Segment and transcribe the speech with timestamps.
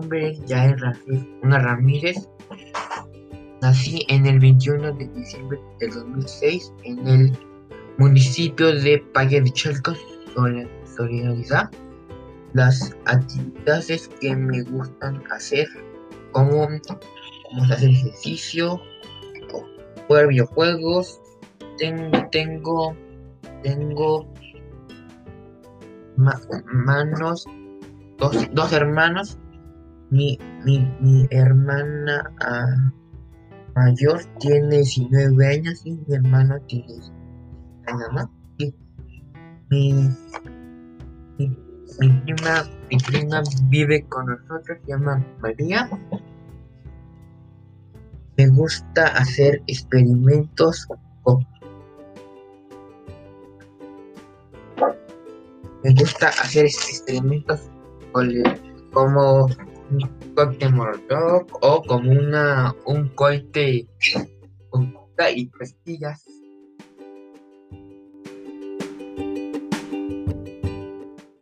[0.00, 0.76] nombre es Yael
[1.42, 2.28] una Ramírez.
[3.60, 7.32] Nací en el 21 de diciembre de 2006 en el
[7.98, 9.94] municipio de Valle de Chalco,
[10.96, 11.68] Solidaridad.
[12.52, 15.66] Las actividades que me gustan hacer,
[16.30, 16.68] como,
[17.48, 18.80] como hacer ejercicio,
[20.06, 21.20] jugar videojuegos,
[21.78, 22.96] tengo, tengo,
[23.64, 24.32] tengo
[26.72, 27.44] manos,
[28.18, 29.36] dos, dos hermanos.
[30.10, 32.90] Mi, mi, mi hermana uh,
[33.74, 36.94] mayor tiene 19 años y mi hermano tiene
[37.86, 38.28] años más.
[38.58, 38.74] Y
[39.70, 40.08] mi,
[41.38, 41.56] mi,
[42.24, 45.88] prima, mi prima vive con nosotros, se llama María.
[48.36, 50.86] Me gusta hacer experimentos
[51.22, 51.46] con
[55.84, 57.60] me gusta hacer experimentos
[58.92, 59.48] como
[60.34, 63.86] cohete molotov o como una un cohete
[64.70, 64.94] con
[65.34, 66.24] y pastillas